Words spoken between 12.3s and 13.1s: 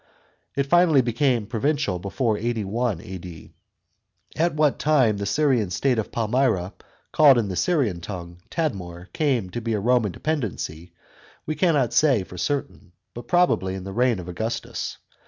certain,